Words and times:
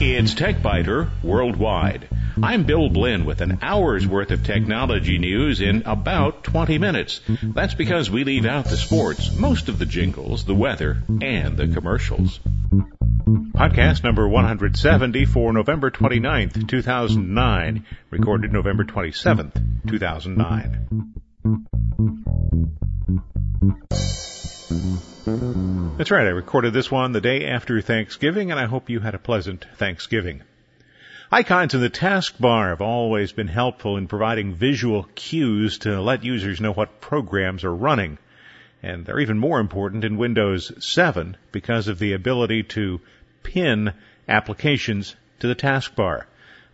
It's 0.00 0.32
TechByter 0.34 1.10
Worldwide. 1.24 2.08
I'm 2.40 2.62
Bill 2.62 2.88
Blinn 2.88 3.24
with 3.24 3.40
an 3.40 3.58
hour's 3.62 4.06
worth 4.06 4.30
of 4.30 4.44
technology 4.44 5.18
news 5.18 5.60
in 5.60 5.82
about 5.86 6.44
20 6.44 6.78
minutes. 6.78 7.20
That's 7.42 7.74
because 7.74 8.08
we 8.08 8.22
leave 8.22 8.46
out 8.46 8.66
the 8.66 8.76
sports, 8.76 9.34
most 9.36 9.68
of 9.68 9.80
the 9.80 9.86
jingles, 9.86 10.44
the 10.44 10.54
weather, 10.54 11.02
and 11.20 11.56
the 11.56 11.66
commercials. 11.66 12.38
Podcast 13.26 14.04
number 14.04 14.28
170 14.28 15.24
for 15.24 15.52
November 15.52 15.90
29th, 15.90 16.68
2009, 16.68 17.84
recorded 18.10 18.52
November 18.52 18.84
27th, 18.84 19.88
2009. 19.88 21.17
That's 25.98 26.12
right, 26.12 26.28
I 26.28 26.30
recorded 26.30 26.72
this 26.72 26.92
one 26.92 27.10
the 27.10 27.20
day 27.20 27.44
after 27.44 27.80
Thanksgiving, 27.80 28.52
and 28.52 28.60
I 28.60 28.66
hope 28.66 28.88
you 28.88 29.00
had 29.00 29.16
a 29.16 29.18
pleasant 29.18 29.66
Thanksgiving. 29.78 30.42
Icons 31.32 31.74
in 31.74 31.80
the 31.80 31.90
taskbar 31.90 32.68
have 32.68 32.80
always 32.80 33.32
been 33.32 33.48
helpful 33.48 33.96
in 33.96 34.06
providing 34.06 34.54
visual 34.54 35.08
cues 35.16 35.78
to 35.78 36.00
let 36.00 36.22
users 36.22 36.60
know 36.60 36.70
what 36.70 37.00
programs 37.00 37.64
are 37.64 37.74
running. 37.74 38.18
And 38.80 39.04
they're 39.04 39.18
even 39.18 39.40
more 39.40 39.58
important 39.58 40.04
in 40.04 40.18
Windows 40.18 40.70
7 40.78 41.36
because 41.50 41.88
of 41.88 41.98
the 41.98 42.12
ability 42.12 42.62
to 42.78 43.00
pin 43.42 43.92
applications 44.28 45.16
to 45.40 45.48
the 45.48 45.56
taskbar. 45.56 46.26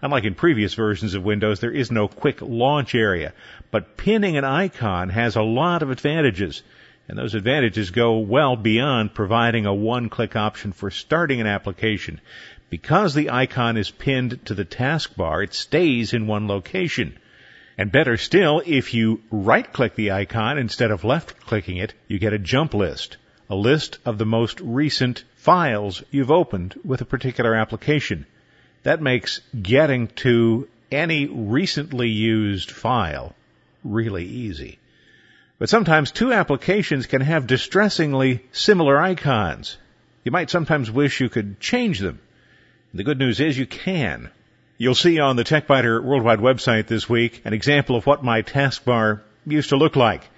Unlike 0.02 0.24
in 0.24 0.34
previous 0.34 0.74
versions 0.74 1.14
of 1.14 1.24
Windows, 1.24 1.60
there 1.60 1.70
is 1.70 1.90
no 1.90 2.08
quick 2.08 2.42
launch 2.42 2.94
area, 2.94 3.32
but 3.70 3.96
pinning 3.96 4.36
an 4.36 4.44
icon 4.44 5.08
has 5.08 5.34
a 5.34 5.42
lot 5.42 5.82
of 5.82 5.90
advantages. 5.90 6.62
And 7.08 7.18
those 7.18 7.34
advantages 7.34 7.90
go 7.90 8.18
well 8.18 8.56
beyond 8.56 9.14
providing 9.14 9.66
a 9.66 9.74
one-click 9.74 10.36
option 10.36 10.72
for 10.72 10.90
starting 10.90 11.40
an 11.40 11.46
application. 11.46 12.20
Because 12.70 13.14
the 13.14 13.30
icon 13.30 13.76
is 13.76 13.90
pinned 13.90 14.44
to 14.46 14.54
the 14.54 14.64
taskbar, 14.64 15.44
it 15.44 15.52
stays 15.52 16.14
in 16.14 16.26
one 16.26 16.48
location. 16.48 17.18
And 17.76 17.92
better 17.92 18.16
still, 18.16 18.62
if 18.64 18.94
you 18.94 19.20
right-click 19.30 19.96
the 19.96 20.12
icon 20.12 20.58
instead 20.58 20.90
of 20.90 21.04
left-clicking 21.04 21.76
it, 21.76 21.92
you 22.08 22.18
get 22.18 22.32
a 22.32 22.38
jump 22.38 22.72
list. 22.72 23.16
A 23.50 23.54
list 23.54 23.98
of 24.06 24.16
the 24.16 24.24
most 24.24 24.60
recent 24.60 25.24
files 25.36 26.02
you've 26.10 26.30
opened 26.30 26.74
with 26.84 27.02
a 27.02 27.04
particular 27.04 27.54
application. 27.54 28.26
That 28.84 29.02
makes 29.02 29.40
getting 29.60 30.08
to 30.24 30.68
any 30.90 31.26
recently 31.26 32.08
used 32.08 32.70
file 32.70 33.34
really 33.82 34.24
easy. 34.24 34.78
But 35.58 35.68
sometimes 35.68 36.10
two 36.10 36.32
applications 36.32 37.06
can 37.06 37.20
have 37.20 37.46
distressingly 37.46 38.44
similar 38.50 39.00
icons. 39.00 39.78
You 40.24 40.32
might 40.32 40.50
sometimes 40.50 40.90
wish 40.90 41.20
you 41.20 41.28
could 41.28 41.60
change 41.60 42.00
them. 42.00 42.18
The 42.92 43.04
good 43.04 43.18
news 43.18 43.38
is 43.38 43.56
you 43.56 43.66
can. 43.66 44.30
You'll 44.78 44.96
see 44.96 45.20
on 45.20 45.36
the 45.36 45.44
TechByter 45.44 46.02
Worldwide 46.02 46.40
website 46.40 46.88
this 46.88 47.08
week 47.08 47.42
an 47.44 47.52
example 47.52 47.94
of 47.94 48.04
what 48.04 48.24
my 48.24 48.42
taskbar 48.42 49.20
used 49.46 49.68
to 49.68 49.76
look 49.76 49.94
like. 49.94 50.28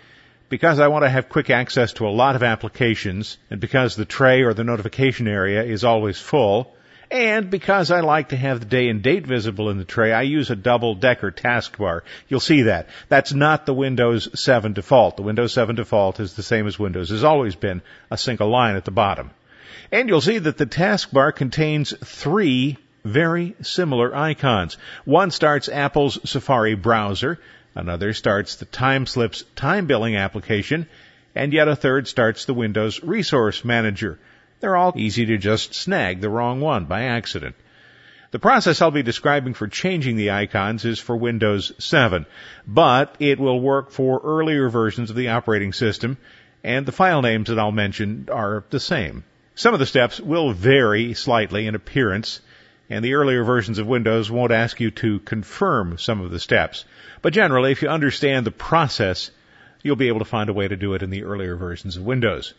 Because 0.51 0.79
I 0.79 0.89
want 0.89 1.05
to 1.05 1.09
have 1.09 1.31
quick 1.31 1.49
access 1.49 1.95
to 1.95 2.07
a 2.07 2.11
lot 2.11 2.37
of 2.37 2.43
applications, 2.43 3.39
and 3.51 3.59
because 3.59 3.97
the 3.97 4.05
tray 4.05 4.43
or 4.43 4.53
the 4.53 4.65
notification 4.65 5.27
area 5.29 5.63
is 5.65 5.83
always 5.83 6.21
full, 6.21 6.76
and 7.11 7.51
because 7.51 7.91
I 7.91 8.01
like 8.01 8.31
to 8.31 8.37
have 8.37 8.61
the 8.61 8.67
day 8.67 8.89
and 8.89 9.03
date 9.03 9.27
visible 9.27 9.71
in 9.71 9.79
the 9.79 9.85
tray, 9.85 10.13
I 10.13 10.23
use 10.23 10.51
a 10.51 10.57
double 10.57 10.95
decker 10.95 11.31
taskbar. 11.31 12.03
You'll 12.29 12.41
see 12.41 12.63
that. 12.63 12.89
That's 13.09 13.33
not 13.33 13.67
the 13.67 13.75
Windows 13.75 14.29
7 14.41 14.73
default. 14.73 15.17
The 15.17 15.23
Windows 15.23 15.53
7 15.53 15.77
default 15.77 16.21
is 16.21 16.35
the 16.35 16.43
same 16.43 16.67
as 16.67 16.79
Windows 16.79 17.11
has 17.11 17.25
always 17.25 17.55
been, 17.55 17.83
a 18.11 18.19
single 18.19 18.49
line 18.49 18.77
at 18.77 18.85
the 18.85 18.91
bottom. 18.91 19.31
And 19.93 20.09
you'll 20.09 20.21
see 20.21 20.39
that 20.39 20.57
the 20.57 20.67
taskbar 20.67 21.35
contains 21.35 21.95
three 22.05 22.77
very 23.05 23.55
similar 23.63 24.15
icons. 24.15 24.77
One 25.05 25.31
starts 25.31 25.69
Apple's 25.69 26.19
Safari 26.29 26.75
browser, 26.75 27.39
another 27.75 28.13
starts 28.13 28.57
the 28.57 28.67
TimeSlips 28.67 29.45
time 29.55 29.87
billing 29.87 30.17
application, 30.17 30.89
and 31.35 31.53
yet 31.53 31.69
a 31.69 31.77
third 31.77 32.09
starts 32.09 32.45
the 32.45 32.55
Windows 32.55 33.03
Resource 33.03 33.65
Manager. 33.65 34.19
They're 34.61 34.77
all 34.77 34.95
easy 34.97 35.27
to 35.27 35.39
just 35.39 35.75
snag 35.75 36.21
the 36.21 36.31
wrong 36.31 36.61
one 36.61 36.87
by 36.87 37.03
accident. 37.03 37.57
The 38.31 38.39
process 38.39 38.83
I'll 38.83 38.91
be 38.91 39.03
describing 39.03 39.55
for 39.55 39.69
changing 39.69 40.17
the 40.17 40.31
icons 40.31 40.85
is 40.85 40.99
for 40.99 41.17
Windows 41.17 41.73
7, 41.79 42.27
but 42.67 43.15
it 43.19 43.39
will 43.39 43.61
work 43.61 43.91
for 43.91 44.21
earlier 44.25 44.69
versions 44.69 45.11
of 45.11 45.17
the 45.17 45.29
operating 45.29 45.73
system, 45.73 46.17
and 46.65 46.85
the 46.85 46.93
file 46.93 47.23
names 47.23 47.49
that 47.49 47.59
I'll 47.59 47.71
mention 47.71 48.29
are 48.33 48.65
the 48.71 48.81
same. 48.81 49.25
Some 49.55 49.75
of 49.75 49.81
the 49.81 49.87
steps 49.87 50.21
will 50.21 50.53
vary 50.53 51.15
slightly 51.15 51.67
in 51.67 51.75
appearance, 51.75 52.41
and 52.91 53.05
the 53.05 53.15
earlier 53.15 53.45
versions 53.45 53.79
of 53.79 53.87
Windows 53.87 54.31
won't 54.31 54.53
ask 54.53 54.81
you 54.81 54.91
to 54.91 55.21
confirm 55.21 55.99
some 55.99 56.21
of 56.21 56.31
the 56.31 56.41
steps. 56.41 56.85
But 57.23 57.33
generally, 57.33 57.73
if 57.73 57.83
you 57.83 57.89
understand 57.89 58.45
the 58.45 58.51
process, 58.51 59.31
you'll 59.83 59.97
be 59.97 60.09
able 60.09 60.19
to 60.19 60.25
find 60.25 60.51
a 60.51 60.55
way 60.55 60.67
to 60.67 60.77
do 60.77 60.95
it 60.95 61.03
in 61.03 61.11
the 61.11 61.25
earlier 61.25 61.57
versions 61.57 61.97
of 61.97 62.05
Windows. 62.05 62.55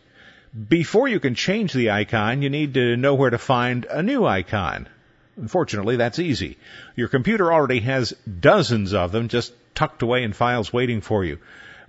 Before 0.57 1.07
you 1.07 1.19
can 1.19 1.35
change 1.35 1.72
the 1.72 1.91
icon, 1.91 2.41
you 2.41 2.50
need 2.50 2.73
to 2.73 2.97
know 2.97 3.13
where 3.13 3.29
to 3.29 3.38
find 3.38 3.85
a 3.85 4.01
new 4.01 4.25
icon. 4.25 4.88
Unfortunately, 5.35 5.97
that's 5.97 6.18
easy. 6.18 6.57
Your 6.95 7.09
computer 7.09 7.53
already 7.53 7.81
has 7.81 8.16
dozens 8.40 8.96
of 8.96 9.12
them 9.12 9.28
just 9.28 9.53
tucked 9.75 10.01
away 10.01 10.23
in 10.23 10.34
files 10.34 10.73
waiting 10.73 11.01
for 11.01 11.23
you. 11.23 11.38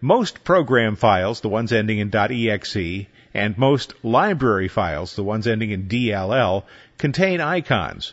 Most 0.02 0.44
program 0.44 0.96
files, 0.96 1.40
the 1.40 1.48
ones 1.48 1.72
ending 1.72 1.98
in 1.98 2.14
.exe, 2.14 3.06
and 3.32 3.56
most 3.56 3.94
library 4.04 4.68
files, 4.68 5.16
the 5.16 5.24
ones 5.24 5.46
ending 5.46 5.70
in 5.70 5.88
DLL, 5.88 6.64
contain 6.98 7.40
icons. 7.40 8.12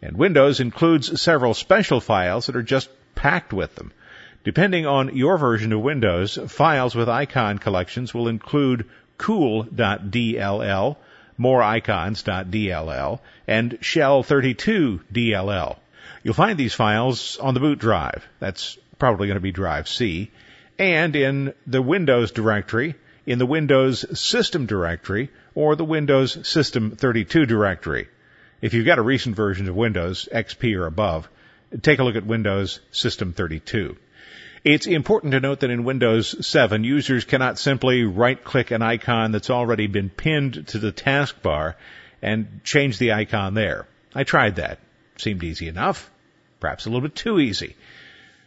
And 0.00 0.16
Windows 0.16 0.60
includes 0.60 1.20
several 1.20 1.52
special 1.52 2.00
files 2.00 2.46
that 2.46 2.54
are 2.54 2.62
just 2.62 2.90
packed 3.16 3.52
with 3.52 3.74
them. 3.74 3.90
Depending 4.44 4.86
on 4.86 5.16
your 5.16 5.36
version 5.36 5.72
of 5.72 5.80
Windows, 5.80 6.38
files 6.46 6.94
with 6.94 7.08
icon 7.08 7.58
collections 7.58 8.14
will 8.14 8.28
include 8.28 8.84
cool.dll, 9.18 10.96
moricons.dll, 11.38 13.20
and 13.46 13.80
shell32.dll. 13.80 15.76
You'll 16.22 16.34
find 16.34 16.58
these 16.58 16.74
files 16.74 17.38
on 17.38 17.54
the 17.54 17.60
boot 17.60 17.78
drive. 17.78 18.26
That's 18.40 18.78
probably 18.98 19.28
going 19.28 19.36
to 19.36 19.40
be 19.40 19.52
drive 19.52 19.88
C. 19.88 20.30
And 20.78 21.14
in 21.14 21.54
the 21.66 21.82
Windows 21.82 22.32
directory, 22.32 22.94
in 23.26 23.38
the 23.38 23.46
Windows 23.46 24.18
System 24.18 24.66
directory, 24.66 25.30
or 25.54 25.76
the 25.76 25.84
Windows 25.84 26.46
System 26.48 26.92
32 26.92 27.46
directory. 27.46 28.08
If 28.60 28.74
you've 28.74 28.86
got 28.86 28.98
a 28.98 29.02
recent 29.02 29.36
version 29.36 29.68
of 29.68 29.76
Windows, 29.76 30.28
XP 30.32 30.76
or 30.76 30.86
above, 30.86 31.28
take 31.82 31.98
a 31.98 32.04
look 32.04 32.16
at 32.16 32.26
Windows 32.26 32.80
System 32.90 33.32
32. 33.32 33.96
It's 34.64 34.86
important 34.86 35.32
to 35.32 35.40
note 35.40 35.60
that 35.60 35.70
in 35.70 35.84
Windows 35.84 36.46
7, 36.46 36.82
users 36.82 37.24
cannot 37.24 37.58
simply 37.58 38.04
right 38.04 38.42
click 38.42 38.70
an 38.70 38.82
icon 38.82 39.32
that's 39.32 39.50
already 39.50 39.86
been 39.86 40.10
pinned 40.10 40.68
to 40.68 40.78
the 40.78 40.92
taskbar 40.92 41.74
and 42.22 42.60
change 42.64 42.98
the 42.98 43.12
icon 43.12 43.54
there. 43.54 43.86
I 44.14 44.24
tried 44.24 44.56
that. 44.56 44.78
Seemed 45.18 45.44
easy 45.44 45.68
enough. 45.68 46.10
Perhaps 46.60 46.86
a 46.86 46.88
little 46.88 47.02
bit 47.02 47.14
too 47.14 47.38
easy. 47.38 47.76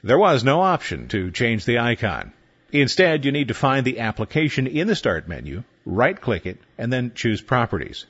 There 0.04 0.18
was 0.18 0.44
no 0.44 0.62
option 0.62 1.08
to 1.10 1.32
change 1.32 1.66
the 1.66 1.80
icon. 1.80 2.34
Instead, 2.72 3.26
you 3.26 3.32
need 3.32 3.48
to 3.48 3.54
find 3.54 3.86
the 3.86 4.00
application 4.00 4.68
in 4.68 4.88
the 4.88 4.96
Start 4.96 5.28
menu, 5.28 5.64
right 5.86 6.20
click 6.20 6.46
it, 6.46 6.60
and 6.78 6.92
then 6.92 7.14
choose 7.16 7.42
Properties. 7.42 8.06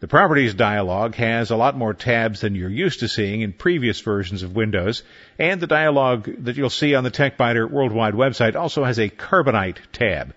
The 0.00 0.08
Properties 0.08 0.54
dialog 0.54 1.14
has 1.16 1.50
a 1.50 1.56
lot 1.56 1.76
more 1.76 1.92
tabs 1.92 2.40
than 2.40 2.54
you're 2.54 2.70
used 2.70 3.00
to 3.00 3.08
seeing 3.08 3.42
in 3.42 3.52
previous 3.52 4.00
versions 4.00 4.42
of 4.42 4.56
Windows, 4.56 5.02
and 5.38 5.60
the 5.60 5.66
dialog 5.66 6.26
that 6.44 6.56
you'll 6.56 6.70
see 6.70 6.94
on 6.94 7.04
the 7.04 7.10
TechByter 7.10 7.70
Worldwide 7.70 8.14
website 8.14 8.56
also 8.56 8.82
has 8.82 8.98
a 8.98 9.10
Carbonite 9.10 9.76
tab. 9.92 10.32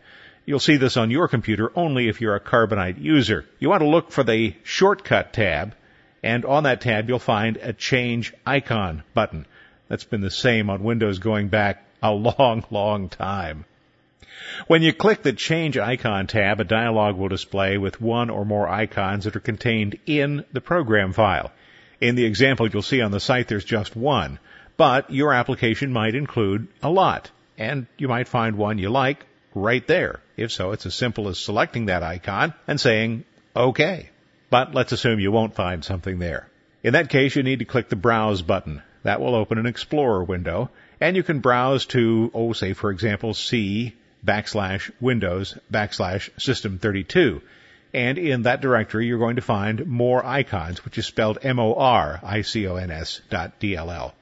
You'll 0.45 0.59
see 0.59 0.75
this 0.75 0.97
on 0.97 1.11
your 1.11 1.29
computer 1.29 1.71
only 1.77 2.09
if 2.09 2.19
you're 2.19 2.35
a 2.35 2.41
Carbonite 2.41 3.01
user. 3.01 3.45
You 3.59 3.69
want 3.69 3.83
to 3.83 3.87
look 3.87 4.11
for 4.11 4.25
the 4.25 4.53
Shortcut 4.63 5.31
tab, 5.31 5.75
and 6.21 6.43
on 6.43 6.63
that 6.63 6.81
tab 6.81 7.07
you'll 7.07 7.19
find 7.19 7.55
a 7.55 7.71
Change 7.71 8.33
Icon 8.45 9.03
button. 9.13 9.45
That's 9.87 10.03
been 10.03 10.19
the 10.19 10.29
same 10.29 10.69
on 10.69 10.83
Windows 10.83 11.19
going 11.19 11.47
back 11.47 11.85
a 12.01 12.11
long, 12.11 12.65
long 12.69 13.07
time. 13.07 13.63
When 14.67 14.81
you 14.81 14.93
click 14.93 15.21
the 15.21 15.33
Change 15.33 15.77
Icon 15.77 16.27
tab, 16.27 16.59
a 16.59 16.63
dialog 16.63 17.17
will 17.17 17.27
display 17.27 17.77
with 17.77 18.01
one 18.01 18.29
or 18.29 18.45
more 18.45 18.67
icons 18.67 19.25
that 19.25 19.35
are 19.35 19.41
contained 19.41 19.99
in 20.05 20.45
the 20.51 20.61
program 20.61 21.13
file. 21.13 21.51
In 22.01 22.15
the 22.15 22.25
example 22.25 22.67
you'll 22.67 22.81
see 22.81 23.01
on 23.01 23.11
the 23.11 23.19
site, 23.19 23.47
there's 23.47 23.65
just 23.65 23.95
one, 23.95 24.39
but 24.77 25.11
your 25.11 25.33
application 25.33 25.93
might 25.93 26.15
include 26.15 26.67
a 26.81 26.89
lot, 26.89 27.31
and 27.57 27.87
you 27.97 28.07
might 28.07 28.27
find 28.27 28.57
one 28.57 28.77
you 28.77 28.89
like 28.89 29.25
right 29.53 29.85
there. 29.87 30.19
If 30.35 30.51
so, 30.51 30.71
it's 30.71 30.85
as 30.85 30.95
simple 30.95 31.27
as 31.29 31.37
selecting 31.37 31.85
that 31.85 32.03
icon 32.03 32.53
and 32.67 32.79
saying, 32.79 33.25
OK. 33.55 34.09
But 34.49 34.73
let's 34.73 34.91
assume 34.91 35.19
you 35.19 35.31
won't 35.31 35.55
find 35.55 35.83
something 35.83 36.19
there. 36.19 36.47
In 36.83 36.93
that 36.93 37.09
case, 37.09 37.35
you 37.35 37.43
need 37.43 37.59
to 37.59 37.65
click 37.65 37.89
the 37.89 37.95
Browse 37.95 38.41
button. 38.41 38.81
That 39.03 39.19
will 39.19 39.35
open 39.35 39.57
an 39.57 39.65
Explorer 39.65 40.23
window, 40.23 40.69
and 40.99 41.15
you 41.15 41.23
can 41.23 41.39
browse 41.39 41.85
to, 41.87 42.31
oh, 42.33 42.53
say, 42.53 42.73
for 42.73 42.89
example, 42.89 43.33
C 43.33 43.95
backslash 44.25 44.91
Windows 44.99 45.57
backslash 45.71 46.29
System 46.41 46.79
32. 46.79 47.41
And 47.93 48.17
in 48.17 48.43
that 48.43 48.61
directory, 48.61 49.05
you're 49.05 49.19
going 49.19 49.35
to 49.35 49.41
find 49.41 49.85
moricons, 49.85 50.83
which 50.83 50.97
is 50.97 51.05
spelled 51.05 51.39
M-O-R-I-C-O-N-S 51.43 53.21
dot 53.29 53.59
D-L-L. 53.59 54.15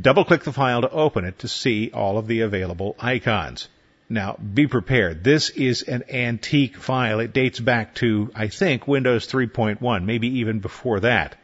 Double 0.00 0.24
click 0.24 0.44
the 0.44 0.52
file 0.52 0.82
to 0.82 0.90
open 0.90 1.24
it 1.24 1.38
to 1.40 1.48
see 1.48 1.90
all 1.92 2.18
of 2.18 2.26
the 2.26 2.40
available 2.42 2.94
icons. 2.98 3.68
Now, 4.08 4.36
be 4.36 4.66
prepared. 4.66 5.24
This 5.24 5.50
is 5.50 5.82
an 5.82 6.04
antique 6.10 6.76
file. 6.76 7.20
It 7.20 7.32
dates 7.32 7.58
back 7.58 7.94
to, 7.96 8.30
I 8.34 8.48
think, 8.48 8.86
Windows 8.86 9.26
3.1, 9.26 10.04
maybe 10.04 10.38
even 10.40 10.60
before 10.60 11.00
that. 11.00 11.36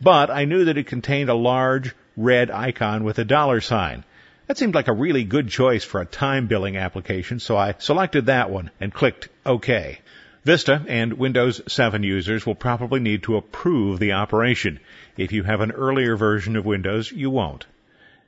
But 0.00 0.30
I 0.30 0.44
knew 0.44 0.66
that 0.66 0.76
it 0.76 0.86
contained 0.88 1.30
a 1.30 1.34
large 1.34 1.94
red 2.16 2.50
icon 2.50 3.04
with 3.04 3.18
a 3.18 3.24
dollar 3.24 3.60
sign. 3.60 4.04
That 4.46 4.58
seemed 4.58 4.74
like 4.74 4.88
a 4.88 4.92
really 4.92 5.24
good 5.24 5.48
choice 5.48 5.84
for 5.84 6.00
a 6.00 6.06
time 6.06 6.48
billing 6.48 6.76
application, 6.76 7.38
so 7.38 7.56
I 7.56 7.74
selected 7.78 8.26
that 8.26 8.50
one 8.50 8.70
and 8.80 8.92
clicked 8.92 9.28
OK. 9.46 10.00
Vista 10.44 10.84
and 10.88 11.12
Windows 11.12 11.60
7 11.68 12.02
users 12.02 12.44
will 12.44 12.56
probably 12.56 12.98
need 12.98 13.22
to 13.22 13.36
approve 13.36 14.00
the 14.00 14.12
operation. 14.12 14.80
If 15.16 15.30
you 15.30 15.44
have 15.44 15.60
an 15.60 15.70
earlier 15.70 16.16
version 16.16 16.56
of 16.56 16.66
Windows, 16.66 17.12
you 17.12 17.30
won't. 17.30 17.66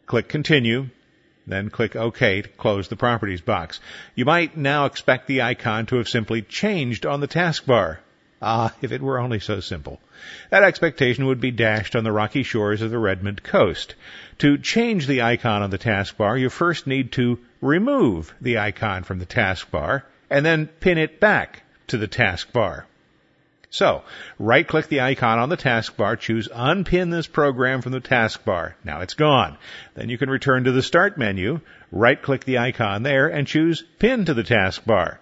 Click 0.07 0.29
Continue, 0.29 0.91
then 1.47 1.71
click 1.71 1.97
OK 1.97 2.43
to 2.43 2.49
close 2.49 2.87
the 2.87 2.97
Properties 2.97 3.41
box. 3.41 3.81
You 4.15 4.25
might 4.25 4.57
now 4.57 4.85
expect 4.85 5.27
the 5.27 5.43
icon 5.43 5.87
to 5.87 5.97
have 5.97 6.09
simply 6.09 6.43
changed 6.43 7.05
on 7.05 7.21
the 7.21 7.29
taskbar. 7.29 7.99
Ah, 8.41 8.75
if 8.83 8.93
it 8.93 9.03
were 9.03 9.19
only 9.19 9.41
so 9.41 9.59
simple. 9.61 10.01
That 10.51 10.63
expectation 10.63 11.27
would 11.27 11.41
be 11.41 11.51
dashed 11.51 11.97
on 11.97 12.05
the 12.05 12.13
rocky 12.13 12.43
shores 12.43 12.83
of 12.83 12.91
the 12.91 12.99
Redmond 12.99 13.43
coast. 13.43 13.95
To 14.39 14.59
change 14.59 15.07
the 15.07 15.23
icon 15.23 15.63
on 15.63 15.71
the 15.71 15.79
taskbar, 15.79 16.39
you 16.39 16.51
first 16.51 16.87
need 16.87 17.13
to 17.13 17.39
remove 17.61 18.35
the 18.41 18.59
icon 18.59 19.05
from 19.05 19.19
the 19.19 19.27
taskbar 19.27 20.03
and 20.29 20.45
then 20.45 20.67
pin 20.67 20.99
it 20.99 21.21
back 21.21 21.63
to 21.87 21.97
the 21.97 22.09
taskbar. 22.09 22.85
So, 23.71 24.03
right 24.39 24.67
click 24.67 24.87
the 24.87 25.01
icon 25.01 25.39
on 25.39 25.49
the 25.49 25.57
taskbar, 25.57 26.17
choose 26.17 26.49
unpin 26.53 27.11
this 27.11 27.27
program 27.27 27.83
from 27.83 27.93
the 27.93 28.01
taskbar. 28.01 28.75
Now 28.85 29.01
it's 29.01 29.15
gone. 29.15 29.57
Then 29.95 30.09
you 30.09 30.19
can 30.19 30.31
return 30.31 30.65
to 30.65 30.73
the 30.73 30.83
start 30.83 31.19
menu, 31.19 31.61
right 31.91 32.21
click 32.21 32.45
the 32.45 32.59
icon 32.59 33.03
there 33.03 33.29
and 33.29 33.47
choose 33.47 33.83
pin 33.99 34.25
to 34.27 34.35
the 34.35 34.45
taskbar. 34.45 35.19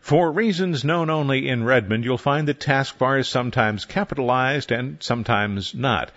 For 0.00 0.30
reasons 0.30 0.84
known 0.84 1.08
only 1.08 1.48
in 1.48 1.64
Redmond, 1.64 2.04
you'll 2.04 2.18
find 2.18 2.46
that 2.48 2.60
taskbar 2.60 3.20
is 3.20 3.26
sometimes 3.28 3.86
capitalized 3.86 4.70
and 4.70 5.02
sometimes 5.02 5.74
not. 5.74 6.10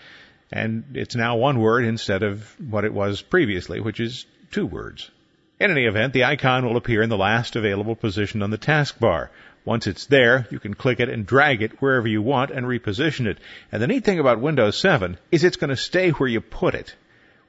And 0.51 0.95
it's 0.95 1.15
now 1.15 1.35
one 1.37 1.59
word 1.59 1.83
instead 1.83 2.23
of 2.23 2.55
what 2.59 2.85
it 2.85 2.93
was 2.93 3.21
previously, 3.21 3.79
which 3.79 3.99
is 3.99 4.25
two 4.51 4.65
words. 4.65 5.11
In 5.59 5.71
any 5.71 5.85
event, 5.85 6.13
the 6.13 6.23
icon 6.23 6.65
will 6.65 6.77
appear 6.77 7.01
in 7.01 7.09
the 7.09 7.17
last 7.17 7.55
available 7.55 7.95
position 7.95 8.43
on 8.43 8.51
the 8.51 8.57
taskbar. 8.57 9.29
Once 9.65 9.87
it's 9.87 10.05
there, 10.05 10.47
you 10.51 10.59
can 10.59 10.73
click 10.73 10.99
it 10.99 11.09
and 11.09 11.25
drag 11.25 11.61
it 11.61 11.81
wherever 11.81 12.07
you 12.07 12.21
want 12.21 12.51
and 12.51 12.65
reposition 12.65 13.25
it. 13.25 13.39
And 13.71 13.81
the 13.81 13.87
neat 13.87 14.05
thing 14.05 14.19
about 14.19 14.39
Windows 14.39 14.77
7 14.77 15.17
is 15.31 15.43
it's 15.43 15.57
going 15.57 15.71
to 15.71 15.75
stay 15.75 16.11
where 16.11 16.29
you 16.29 16.39
put 16.39 16.75
it. 16.75 16.95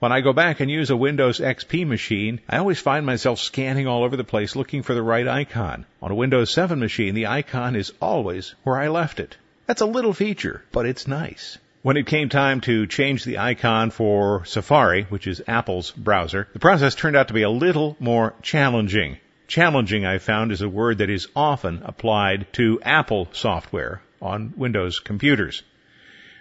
When 0.01 0.11
I 0.11 0.21
go 0.21 0.33
back 0.33 0.61
and 0.61 0.71
use 0.71 0.91
a 0.91 0.97
Windows 0.97 1.39
XP 1.39 1.87
machine, 1.87 2.41
I 2.49 2.59
always 2.59 2.81
find 2.81 3.05
myself 3.05 3.41
scanning 3.41 3.87
all 3.87 4.05
over 4.05 4.17
the 4.17 4.25
place 4.25 4.57
looking 4.57 4.83
for 4.83 4.95
the 4.95 5.03
right 5.03 5.29
icon. 5.29 5.87
On 6.01 6.11
a 6.11 6.15
Windows 6.15 6.51
7 6.51 6.79
machine, 6.79 7.15
the 7.15 7.27
icon 7.27 7.77
is 7.77 7.93
always 8.01 8.55
where 8.65 8.79
I 8.79 8.89
left 8.89 9.21
it. 9.21 9.37
That's 9.67 9.83
a 9.83 9.87
little 9.87 10.13
feature, 10.13 10.65
but 10.73 10.87
it's 10.87 11.07
nice. 11.07 11.59
When 11.81 11.97
it 11.97 12.07
came 12.07 12.29
time 12.29 12.61
to 12.63 12.89
change 12.89 13.23
the 13.23 13.39
icon 13.39 13.91
for 13.93 14.45
Safari, 14.45 15.05
which 15.05 15.29
is 15.29 15.45
Apple's 15.47 15.93
browser, 15.93 16.49
the 16.53 16.59
process 16.59 16.97
turned 16.97 17.15
out 17.15 17.29
to 17.29 17.35
be 17.35 17.43
a 17.43 17.51
little 17.51 17.97
more 18.01 18.35
challenging. 18.43 19.19
Challenging, 19.47 20.05
I 20.05 20.19
found, 20.19 20.51
is 20.51 20.61
a 20.61 20.69
word 20.69 20.99
that 20.99 21.09
is 21.09 21.29
often 21.37 21.83
applied 21.85 22.53
to 22.55 22.81
Apple 22.83 23.29
software 23.31 24.03
on 24.21 24.55
Windows 24.57 24.99
computers. 24.99 25.63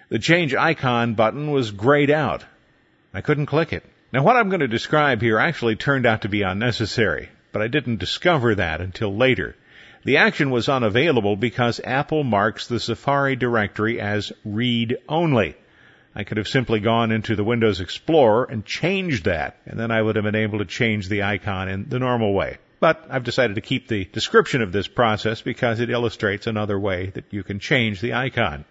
The 0.10 0.18
change 0.18 0.56
icon 0.56 1.14
button 1.14 1.52
was 1.52 1.70
grayed 1.70 2.10
out. 2.10 2.44
I 3.14 3.22
couldn't 3.22 3.46
click 3.46 3.74
it. 3.74 3.86
Now 4.12 4.24
what 4.24 4.38
I'm 4.38 4.50
going 4.50 4.62
to 4.62 4.68
describe 4.68 5.22
here 5.22 5.38
actually 5.38 5.76
turned 5.76 6.08
out 6.08 6.24
to 6.24 6.30
be 6.30 6.42
unnecessary, 6.42 7.30
but 7.52 7.62
I 7.62 7.68
didn't 7.68 8.00
discover 8.00 8.56
that 8.56 8.82
until 8.82 9.16
later. 9.16 9.56
The 10.04 10.18
action 10.18 10.52
was 10.52 10.70
unavailable 10.70 11.36
because 11.36 11.82
Apple 11.84 12.24
marks 12.24 12.68
the 12.68 12.80
Safari 12.80 13.36
directory 13.36 14.00
as 14.00 14.32
read 14.46 14.98
only. 15.10 15.56
I 16.16 16.24
could 16.24 16.38
have 16.38 16.48
simply 16.48 16.80
gone 16.80 17.12
into 17.12 17.36
the 17.36 17.44
Windows 17.44 17.80
Explorer 17.80 18.46
and 18.46 18.66
changed 18.66 19.26
that, 19.26 19.58
and 19.66 19.80
then 19.80 19.92
I 19.92 20.02
would 20.02 20.16
have 20.16 20.26
been 20.26 20.36
able 20.36 20.60
to 20.60 20.66
change 20.66 21.10
the 21.10 21.24
icon 21.24 21.70
in 21.70 21.90
the 21.90 22.00
normal 22.00 22.34
way. 22.34 22.58
But 22.80 23.06
I've 23.10 23.24
decided 23.24 23.56
to 23.56 23.62
keep 23.62 23.88
the 23.88 24.06
description 24.06 24.62
of 24.62 24.72
this 24.72 24.88
process 24.88 25.42
because 25.42 25.80
it 25.80 25.90
illustrates 25.90 26.48
another 26.48 26.80
way 26.80 27.08
that 27.16 27.26
you 27.32 27.44
can 27.44 27.60
change 27.60 28.02
the 28.02 28.14
icon. 28.14 28.66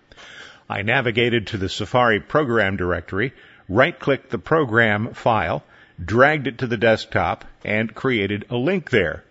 I 0.68 0.82
navigated 0.82 1.48
to 1.48 1.56
the 1.56 1.68
Safari 1.68 2.20
program 2.20 2.76
directory, 2.76 3.32
right 3.68 3.98
clicked 3.98 4.30
the 4.30 4.38
program 4.38 5.12
file, 5.14 5.64
dragged 6.04 6.46
it 6.46 6.58
to 6.58 6.66
the 6.66 6.76
desktop, 6.76 7.44
and 7.64 7.94
created 7.94 8.46
a 8.50 8.56
link 8.56 8.90
there. 8.90 9.22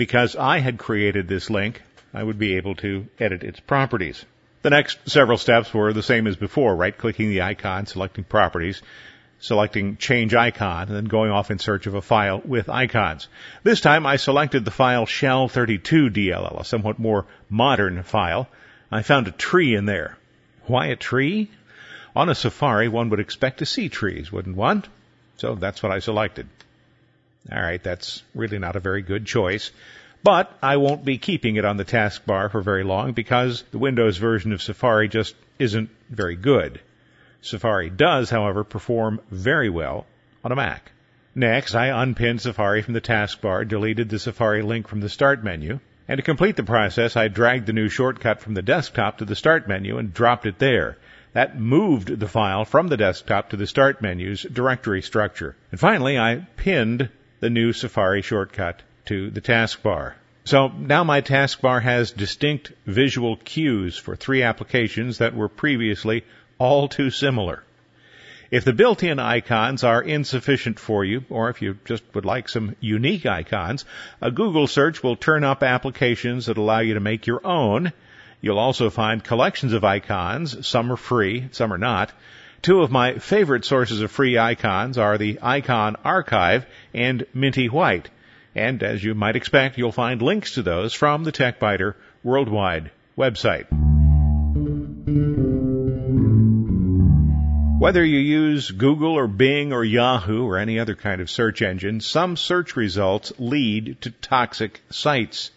Because 0.00 0.34
I 0.34 0.60
had 0.60 0.78
created 0.78 1.28
this 1.28 1.50
link, 1.50 1.82
I 2.14 2.22
would 2.22 2.38
be 2.38 2.56
able 2.56 2.74
to 2.76 3.06
edit 3.18 3.44
its 3.44 3.60
properties. 3.60 4.24
The 4.62 4.70
next 4.70 5.10
several 5.10 5.36
steps 5.36 5.74
were 5.74 5.92
the 5.92 6.02
same 6.02 6.26
as 6.26 6.36
before, 6.36 6.74
right 6.74 6.96
clicking 6.96 7.28
the 7.28 7.42
icon, 7.42 7.84
selecting 7.84 8.24
properties, 8.24 8.80
selecting 9.40 9.98
change 9.98 10.32
icon, 10.32 10.88
and 10.88 10.96
then 10.96 11.04
going 11.04 11.30
off 11.30 11.50
in 11.50 11.58
search 11.58 11.86
of 11.86 11.94
a 11.94 12.00
file 12.00 12.40
with 12.42 12.70
icons. 12.70 13.28
This 13.62 13.82
time 13.82 14.06
I 14.06 14.16
selected 14.16 14.64
the 14.64 14.70
file 14.70 15.04
shell32 15.04 16.08
DLL, 16.08 16.60
a 16.60 16.64
somewhat 16.64 16.98
more 16.98 17.26
modern 17.50 18.02
file. 18.02 18.48
I 18.90 19.02
found 19.02 19.28
a 19.28 19.32
tree 19.32 19.74
in 19.74 19.84
there. 19.84 20.16
Why 20.64 20.86
a 20.86 20.96
tree? 20.96 21.50
On 22.16 22.30
a 22.30 22.34
safari, 22.34 22.88
one 22.88 23.10
would 23.10 23.20
expect 23.20 23.58
to 23.58 23.66
see 23.66 23.90
trees, 23.90 24.32
wouldn't 24.32 24.56
one? 24.56 24.82
So 25.36 25.56
that's 25.56 25.82
what 25.82 25.92
I 25.92 25.98
selected. 25.98 26.48
Alright, 27.50 27.82
that's 27.82 28.22
really 28.34 28.58
not 28.58 28.76
a 28.76 28.80
very 28.80 29.02
good 29.02 29.26
choice. 29.26 29.70
But 30.22 30.52
I 30.62 30.76
won't 30.76 31.04
be 31.04 31.16
keeping 31.18 31.56
it 31.56 31.64
on 31.64 31.78
the 31.78 31.84
taskbar 31.84 32.50
for 32.50 32.60
very 32.60 32.84
long 32.84 33.12
because 33.12 33.62
the 33.70 33.78
Windows 33.78 34.18
version 34.18 34.52
of 34.52 34.60
Safari 34.60 35.08
just 35.08 35.34
isn't 35.58 35.90
very 36.10 36.36
good. 36.36 36.80
Safari 37.40 37.88
does, 37.88 38.28
however, 38.28 38.64
perform 38.64 39.20
very 39.30 39.70
well 39.70 40.06
on 40.44 40.52
a 40.52 40.56
Mac. 40.56 40.92
Next, 41.34 41.74
I 41.74 42.02
unpinned 42.02 42.42
Safari 42.42 42.82
from 42.82 42.92
the 42.92 43.00
taskbar, 43.00 43.66
deleted 43.66 44.10
the 44.10 44.18
Safari 44.18 44.62
link 44.62 44.88
from 44.88 45.00
the 45.00 45.08
Start 45.08 45.42
menu, 45.42 45.80
and 46.06 46.18
to 46.18 46.22
complete 46.22 46.56
the 46.56 46.64
process, 46.64 47.16
I 47.16 47.28
dragged 47.28 47.66
the 47.66 47.72
new 47.72 47.88
shortcut 47.88 48.40
from 48.40 48.54
the 48.54 48.62
desktop 48.62 49.18
to 49.18 49.24
the 49.24 49.36
Start 49.36 49.68
menu 49.68 49.96
and 49.96 50.12
dropped 50.12 50.44
it 50.44 50.58
there. 50.58 50.98
That 51.32 51.58
moved 51.58 52.18
the 52.18 52.28
file 52.28 52.64
from 52.64 52.88
the 52.88 52.96
desktop 52.96 53.50
to 53.50 53.56
the 53.56 53.66
Start 53.66 54.02
menu's 54.02 54.42
directory 54.42 55.02
structure. 55.02 55.54
And 55.70 55.78
finally, 55.78 56.18
I 56.18 56.46
pinned 56.56 57.08
the 57.40 57.50
new 57.50 57.72
Safari 57.72 58.22
shortcut 58.22 58.82
to 59.06 59.30
the 59.30 59.40
taskbar. 59.40 60.14
So 60.44 60.68
now 60.68 61.04
my 61.04 61.20
taskbar 61.20 61.82
has 61.82 62.12
distinct 62.12 62.72
visual 62.86 63.36
cues 63.36 63.96
for 63.96 64.16
three 64.16 64.42
applications 64.42 65.18
that 65.18 65.34
were 65.34 65.48
previously 65.48 66.24
all 66.58 66.88
too 66.88 67.10
similar. 67.10 67.62
If 68.50 68.64
the 68.64 68.72
built-in 68.72 69.20
icons 69.20 69.84
are 69.84 70.02
insufficient 70.02 70.80
for 70.80 71.04
you, 71.04 71.24
or 71.30 71.50
if 71.50 71.62
you 71.62 71.78
just 71.84 72.02
would 72.14 72.24
like 72.24 72.48
some 72.48 72.74
unique 72.80 73.24
icons, 73.24 73.84
a 74.20 74.32
Google 74.32 74.66
search 74.66 75.02
will 75.02 75.14
turn 75.14 75.44
up 75.44 75.62
applications 75.62 76.46
that 76.46 76.58
allow 76.58 76.80
you 76.80 76.94
to 76.94 77.00
make 77.00 77.28
your 77.28 77.46
own. 77.46 77.92
You'll 78.40 78.58
also 78.58 78.90
find 78.90 79.22
collections 79.22 79.72
of 79.72 79.84
icons. 79.84 80.66
Some 80.66 80.90
are 80.90 80.96
free, 80.96 81.48
some 81.52 81.72
are 81.72 81.78
not. 81.78 82.12
Two 82.62 82.82
of 82.82 82.90
my 82.90 83.14
favorite 83.14 83.64
sources 83.64 84.02
of 84.02 84.10
free 84.10 84.36
icons 84.36 84.98
are 84.98 85.16
the 85.16 85.38
Icon 85.40 85.96
Archive 86.04 86.66
and 86.92 87.24
Minty 87.32 87.70
White. 87.70 88.10
And 88.54 88.82
as 88.82 89.02
you 89.02 89.14
might 89.14 89.36
expect, 89.36 89.78
you'll 89.78 89.92
find 89.92 90.20
links 90.20 90.54
to 90.54 90.62
those 90.62 90.92
from 90.92 91.24
the 91.24 91.32
TechByter 91.32 91.94
Worldwide 92.22 92.90
website. 93.16 93.66
Whether 97.80 98.04
you 98.04 98.18
use 98.18 98.70
Google 98.70 99.12
or 99.12 99.26
Bing 99.26 99.72
or 99.72 99.82
Yahoo 99.82 100.44
or 100.44 100.58
any 100.58 100.78
other 100.78 100.94
kind 100.94 101.22
of 101.22 101.30
search 101.30 101.62
engine, 101.62 102.00
some 102.00 102.36
search 102.36 102.76
results 102.76 103.32
lead 103.38 104.02
to 104.02 104.10
toxic 104.10 104.82
sites. 104.90 105.50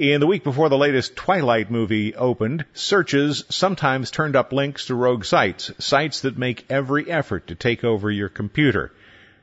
In 0.00 0.20
the 0.20 0.26
week 0.26 0.44
before 0.44 0.70
the 0.70 0.78
latest 0.78 1.14
Twilight 1.14 1.70
movie 1.70 2.14
opened, 2.14 2.64
searches 2.72 3.44
sometimes 3.50 4.10
turned 4.10 4.34
up 4.34 4.50
links 4.50 4.86
to 4.86 4.94
rogue 4.94 5.26
sites, 5.26 5.70
sites 5.78 6.22
that 6.22 6.38
make 6.38 6.64
every 6.70 7.10
effort 7.10 7.48
to 7.48 7.54
take 7.54 7.84
over 7.84 8.10
your 8.10 8.30
computer. 8.30 8.92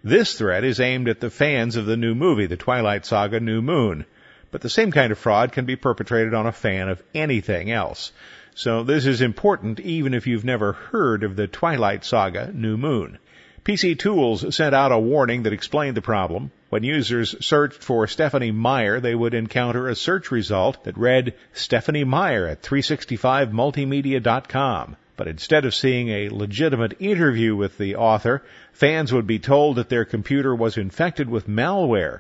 This 0.03 0.35
threat 0.35 0.63
is 0.63 0.79
aimed 0.79 1.09
at 1.09 1.19
the 1.19 1.29
fans 1.29 1.75
of 1.75 1.85
the 1.85 1.95
new 1.95 2.15
movie, 2.15 2.47
The 2.47 2.57
Twilight 2.57 3.05
Saga 3.05 3.39
New 3.39 3.61
Moon. 3.61 4.05
But 4.49 4.61
the 4.61 4.67
same 4.67 4.91
kind 4.91 5.11
of 5.11 5.19
fraud 5.19 5.51
can 5.51 5.65
be 5.65 5.75
perpetrated 5.75 6.33
on 6.33 6.47
a 6.47 6.51
fan 6.51 6.89
of 6.89 7.03
anything 7.13 7.69
else. 7.69 8.11
So 8.55 8.81
this 8.81 9.05
is 9.05 9.21
important 9.21 9.79
even 9.81 10.15
if 10.15 10.25
you've 10.25 10.43
never 10.43 10.73
heard 10.73 11.21
of 11.21 11.35
the 11.35 11.45
Twilight 11.45 12.03
Saga 12.03 12.51
New 12.51 12.77
Moon. 12.77 13.19
PC 13.63 13.99
Tools 13.99 14.55
sent 14.55 14.73
out 14.73 14.91
a 14.91 14.97
warning 14.97 15.43
that 15.43 15.53
explained 15.53 15.95
the 15.95 16.01
problem. 16.01 16.51
When 16.69 16.83
users 16.83 17.33
searched 17.45 17.81
for 17.81 18.07
Stephenie 18.07 18.51
Meyer, 18.51 18.99
they 18.99 19.15
would 19.15 19.33
encounter 19.33 19.87
a 19.87 19.95
search 19.95 20.31
result 20.31 20.83
that 20.83 20.97
read 20.97 21.33
Stephenie 21.53 22.03
Meyer 22.03 22.45
at 22.45 22.61
365multimedia.com. 22.61 24.97
But 25.15 25.29
instead 25.29 25.63
of 25.63 25.73
seeing 25.73 26.09
a 26.09 26.27
legitimate 26.29 26.97
interview 26.99 27.55
with 27.55 27.77
the 27.77 27.95
author, 27.95 28.43
fans 28.73 29.13
would 29.13 29.25
be 29.25 29.39
told 29.39 29.77
that 29.77 29.87
their 29.87 30.03
computer 30.03 30.53
was 30.53 30.77
infected 30.77 31.29
with 31.29 31.47
malware. 31.47 32.19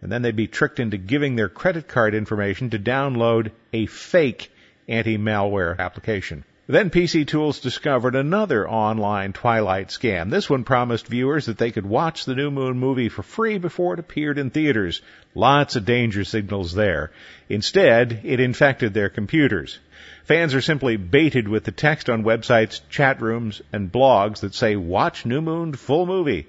And 0.00 0.12
then 0.12 0.22
they'd 0.22 0.36
be 0.36 0.46
tricked 0.46 0.78
into 0.78 0.96
giving 0.96 1.34
their 1.34 1.48
credit 1.48 1.88
card 1.88 2.14
information 2.14 2.70
to 2.70 2.78
download 2.78 3.50
a 3.72 3.86
fake 3.86 4.52
anti-malware 4.88 5.76
application. 5.78 6.44
Then 6.70 6.90
PC 6.90 7.26
Tools 7.26 7.58
discovered 7.58 8.14
another 8.14 8.68
online 8.68 9.32
Twilight 9.32 9.88
scam. 9.88 10.30
This 10.30 10.48
one 10.48 10.62
promised 10.62 11.08
viewers 11.08 11.46
that 11.46 11.58
they 11.58 11.72
could 11.72 11.84
watch 11.84 12.24
the 12.24 12.36
New 12.36 12.52
Moon 12.52 12.78
movie 12.78 13.08
for 13.08 13.24
free 13.24 13.58
before 13.58 13.94
it 13.94 13.98
appeared 13.98 14.38
in 14.38 14.50
theaters. 14.50 15.02
Lots 15.34 15.74
of 15.74 15.84
danger 15.84 16.22
signals 16.22 16.72
there. 16.72 17.10
Instead, 17.48 18.20
it 18.22 18.38
infected 18.38 18.94
their 18.94 19.08
computers. 19.08 19.80
Fans 20.22 20.54
are 20.54 20.60
simply 20.60 20.96
baited 20.96 21.48
with 21.48 21.64
the 21.64 21.72
text 21.72 22.08
on 22.08 22.22
websites, 22.22 22.82
chat 22.88 23.20
rooms, 23.20 23.60
and 23.72 23.90
blogs 23.90 24.38
that 24.42 24.54
say, 24.54 24.76
watch 24.76 25.26
New 25.26 25.40
Moon 25.40 25.72
full 25.72 26.06
movie. 26.06 26.46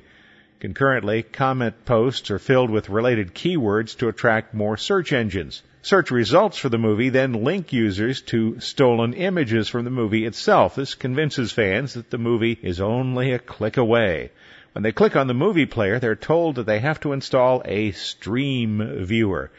Concurrently, 0.60 1.24
comment 1.24 1.84
posts 1.84 2.30
are 2.30 2.38
filled 2.38 2.70
with 2.70 2.90
related 2.90 3.34
keywords 3.34 3.98
to 3.98 4.08
attract 4.08 4.54
more 4.54 4.78
search 4.78 5.14
engines. 5.14 5.64
Search 5.84 6.12
results 6.12 6.58
for 6.58 6.70
the 6.70 6.78
movie 6.78 7.10
then 7.10 7.44
link 7.44 7.74
users 7.74 8.22
to 8.22 8.60
stolen 8.60 9.14
images 9.14 9.68
from 9.68 9.84
the 9.84 9.90
movie 9.90 10.26
itself. 10.26 10.76
This 10.76 10.94
convinces 10.94 11.52
fans 11.52 11.96
that 11.96 12.12
the 12.12 12.20
movie 12.20 12.60
is 12.62 12.80
only 12.80 13.32
a 13.32 13.40
click 13.40 13.78
away. 13.78 14.30
When 14.74 14.84
they 14.84 14.92
click 14.92 15.16
on 15.16 15.26
the 15.26 15.34
movie 15.34 15.66
player, 15.66 15.98
they're 15.98 16.16
told 16.16 16.56
that 16.56 16.68
they 16.68 16.80
have 16.80 17.00
to 17.00 17.14
install 17.14 17.64
a 17.66 17.92
stream 17.94 19.06
viewer. 19.06 19.50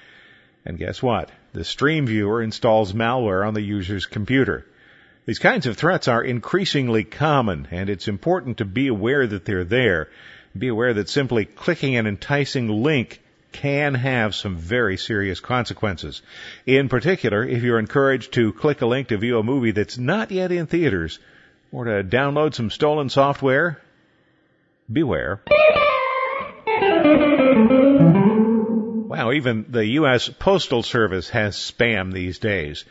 And 0.64 0.79
guess 0.79 1.02
what? 1.02 1.29
The 1.55 1.64
stream 1.64 2.07
viewer 2.07 2.41
installs 2.41 2.93
malware 2.93 3.45
on 3.45 3.55
the 3.55 3.61
user's 3.61 4.07
computer. 4.07 4.64
These 5.26 5.41
kinds 5.41 5.67
of 5.67 5.76
threats 5.76 6.07
are 6.07 6.23
increasingly 6.23 7.02
common, 7.02 7.67
and 7.73 7.91
it's 7.91 8.07
important 8.07 8.59
to 8.59 8.64
be 8.64 8.87
aware 8.87 9.26
that 9.26 9.45
they're 9.45 9.64
there. 9.64 10.09
Be 10.57 10.69
aware 10.69 10.95
that 10.95 11.09
simply 11.09 11.47
clicking 11.47 11.97
an 11.97 12.07
enticing 12.07 12.69
link 12.69 13.21
can 13.52 13.94
have 13.94 14.35
some 14.35 14.56
very 14.56 14.97
serious 14.97 15.40
consequences. 15.40 16.23
In 16.66 16.88
particular, 16.88 17.44
if 17.44 17.62
you're 17.62 17.78
encouraged 17.78 18.32
to 18.35 18.52
click 18.52 18.80
a 18.80 18.87
link 18.87 19.09
to 19.09 19.18
view 19.18 19.38
a 19.38 19.42
movie 19.42 19.73
that's 19.73 19.99
not 19.99 20.30
yet 20.30 20.50
in 20.50 20.66
theaters 20.66 21.18
or 21.71 21.85
to 21.85 22.04
download 22.04 22.54
some 22.54 22.71
stolen 22.71 23.09
software, 23.09 23.80
beware. 24.90 25.40
Wow, 29.09 29.32
even 29.32 29.66
the 29.68 29.87
U.S. 30.00 30.28
Postal 30.28 30.82
Service 30.82 31.28
has 31.30 31.56
spam 31.56 32.12
these 32.12 32.38
days. 32.38 32.85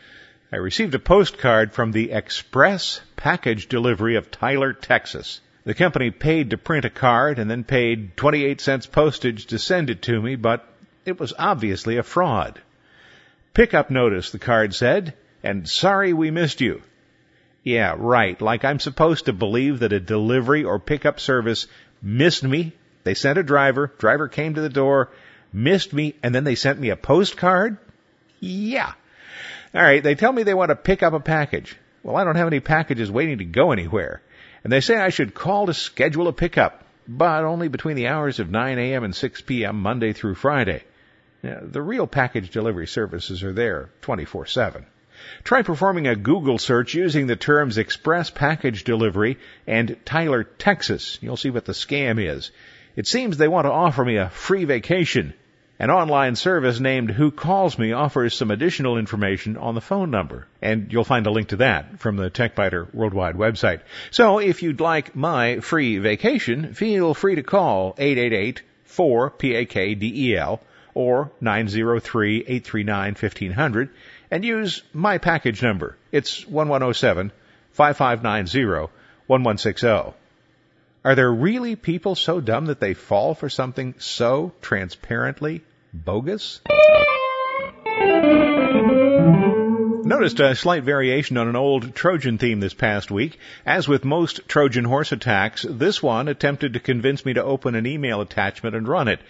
I 0.52 0.56
received 0.56 0.94
a 0.94 0.98
postcard 0.98 1.72
from 1.72 1.92
the 1.92 2.12
Express 2.12 3.00
Package 3.16 3.68
Delivery 3.68 4.16
of 4.16 4.30
Tyler, 4.30 4.72
Texas. 4.72 5.40
The 5.64 5.74
company 5.74 6.10
paid 6.10 6.50
to 6.50 6.58
print 6.58 6.84
a 6.84 6.90
card 6.90 7.38
and 7.38 7.48
then 7.48 7.62
paid 7.62 8.16
28 8.16 8.60
cents 8.60 8.86
postage 8.86 9.46
to 9.46 9.60
send 9.60 9.90
it 9.90 10.02
to 10.02 10.20
me, 10.20 10.34
but 10.34 10.66
it 11.04 11.20
was 11.20 11.32
obviously 11.38 11.98
a 11.98 12.02
fraud. 12.02 12.60
Pickup 13.54 13.88
notice, 13.88 14.30
the 14.30 14.40
card 14.40 14.74
said, 14.74 15.14
and 15.42 15.68
sorry 15.68 16.12
we 16.12 16.32
missed 16.32 16.60
you. 16.60 16.82
Yeah, 17.62 17.94
right, 17.96 18.40
like 18.40 18.64
I'm 18.64 18.80
supposed 18.80 19.26
to 19.26 19.32
believe 19.32 19.80
that 19.80 19.92
a 19.92 20.00
delivery 20.00 20.64
or 20.64 20.80
pickup 20.80 21.20
service 21.20 21.68
missed 22.02 22.42
me. 22.42 22.72
They 23.04 23.14
sent 23.14 23.38
a 23.38 23.44
driver, 23.44 23.92
driver 23.98 24.26
came 24.26 24.54
to 24.54 24.60
the 24.60 24.68
door, 24.68 25.10
missed 25.52 25.92
me, 25.92 26.16
and 26.24 26.34
then 26.34 26.42
they 26.42 26.56
sent 26.56 26.80
me 26.80 26.90
a 26.90 26.96
postcard? 26.96 27.78
Yeah. 28.40 28.92
Alright, 29.72 30.02
they 30.02 30.16
tell 30.16 30.32
me 30.32 30.42
they 30.42 30.54
want 30.54 30.70
to 30.70 30.76
pick 30.76 31.04
up 31.04 31.12
a 31.12 31.20
package. 31.20 31.76
Well, 32.02 32.16
I 32.16 32.24
don't 32.24 32.36
have 32.36 32.48
any 32.48 32.58
packages 32.58 33.12
waiting 33.12 33.38
to 33.38 33.44
go 33.44 33.70
anywhere 33.70 34.22
and 34.64 34.72
they 34.72 34.80
say 34.80 34.96
I 34.96 35.10
should 35.10 35.34
call 35.34 35.66
to 35.66 35.74
schedule 35.74 36.28
a 36.28 36.32
pickup, 36.32 36.84
but 37.08 37.44
only 37.44 37.68
between 37.68 37.96
the 37.96 38.08
hours 38.08 38.38
of 38.38 38.50
9 38.50 38.78
a.m. 38.78 39.04
and 39.04 39.14
6 39.14 39.40
p.m. 39.42 39.80
Monday 39.80 40.12
through 40.12 40.36
Friday. 40.36 40.84
Now, 41.42 41.58
the 41.62 41.82
real 41.82 42.06
package 42.06 42.50
delivery 42.50 42.86
services 42.86 43.42
are 43.42 43.52
there 43.52 43.90
24-7. 44.02 44.84
Try 45.44 45.62
performing 45.62 46.06
a 46.06 46.16
Google 46.16 46.58
search 46.58 46.94
using 46.94 47.26
the 47.26 47.36
terms 47.36 47.78
express 47.78 48.30
package 48.30 48.84
delivery 48.84 49.38
and 49.66 49.96
Tyler, 50.04 50.44
Texas. 50.44 51.18
You'll 51.20 51.36
see 51.36 51.50
what 51.50 51.64
the 51.64 51.72
scam 51.72 52.24
is. 52.24 52.50
It 52.94 53.06
seems 53.06 53.36
they 53.36 53.48
want 53.48 53.66
to 53.66 53.72
offer 53.72 54.04
me 54.04 54.16
a 54.16 54.30
free 54.30 54.64
vacation 54.64 55.34
an 55.82 55.90
online 55.90 56.36
service 56.36 56.78
named 56.78 57.10
Who 57.10 57.32
Calls 57.32 57.76
Me 57.76 57.90
offers 57.90 58.36
some 58.36 58.52
additional 58.52 58.98
information 58.98 59.56
on 59.56 59.74
the 59.74 59.80
phone 59.80 60.12
number, 60.12 60.46
and 60.62 60.92
you'll 60.92 61.02
find 61.02 61.26
a 61.26 61.32
link 61.32 61.48
to 61.48 61.56
that 61.56 61.98
from 61.98 62.14
the 62.14 62.30
TechByter 62.30 62.94
Worldwide 62.94 63.34
website. 63.34 63.80
So 64.12 64.38
if 64.38 64.62
you'd 64.62 64.80
like 64.80 65.16
my 65.16 65.58
free 65.58 65.98
vacation, 65.98 66.74
feel 66.74 67.14
free 67.14 67.34
to 67.34 67.42
call 67.42 67.94
888-4-PAKDEL 67.94 70.60
or 70.94 71.32
903-839-1500 71.42 73.88
and 74.30 74.44
use 74.44 74.82
my 74.92 75.18
package 75.18 75.64
number. 75.64 75.96
It's 76.12 76.46
1107 76.46 77.32
5590 77.72 78.92
1160. 79.26 80.14
Are 81.04 81.16
there 81.16 81.32
really 81.32 81.74
people 81.74 82.14
so 82.14 82.40
dumb 82.40 82.66
that 82.66 82.78
they 82.78 82.94
fall 82.94 83.34
for 83.34 83.48
something 83.48 83.96
so 83.98 84.52
transparently 84.60 85.62
bogus? 85.92 86.60
Noticed 90.04 90.40
a 90.40 90.54
slight 90.54 90.84
variation 90.84 91.36
on 91.36 91.48
an 91.48 91.56
old 91.56 91.94
Trojan 91.94 92.38
theme 92.38 92.60
this 92.60 92.74
past 92.74 93.10
week. 93.10 93.38
As 93.64 93.88
with 93.88 94.04
most 94.04 94.48
Trojan 94.48 94.84
horse 94.84 95.12
attacks, 95.12 95.64
this 95.68 96.02
one 96.02 96.28
attempted 96.28 96.72
to 96.72 96.80
convince 96.80 97.24
me 97.24 97.34
to 97.34 97.44
open 97.44 97.74
an 97.74 97.86
email 97.86 98.20
attachment 98.20 98.74
and 98.74 98.88
run 98.88 99.08
it. 99.08 99.20